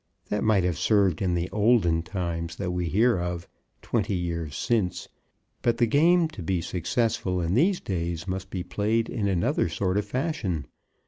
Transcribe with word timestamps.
That 0.29 0.43
might 0.43 0.63
have 0.63 0.79
served 0.79 1.21
in 1.21 1.35
the 1.35 1.47
olden 1.51 2.01
times 2.01 2.55
that 2.55 2.71
we 2.71 2.85
hear 2.89 3.19
of, 3.19 3.47
twenty 3.83 4.15
years 4.15 4.55
since; 4.55 5.07
but 5.61 5.77
the 5.77 5.85
game 5.85 6.27
to 6.29 6.41
be 6.41 6.59
successful 6.59 7.39
in 7.39 7.53
these 7.53 7.79
days 7.79 8.27
must 8.27 8.49
be 8.49 8.63
played 8.63 9.09
in 9.09 9.27
another 9.27 9.69
sort 9.69 9.99
of 9.99 10.05
fashion. 10.05 10.65